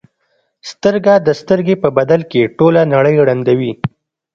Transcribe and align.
سترګه 0.69 1.13
د 1.27 1.29
سترګې 1.41 1.75
په 1.83 1.89
بدل 1.97 2.21
کې 2.31 2.51
ټوله 2.57 2.81
نړۍ 2.93 3.15
ړندوي. 3.27 3.71